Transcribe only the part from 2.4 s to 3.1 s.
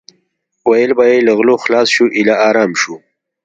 ارام شو.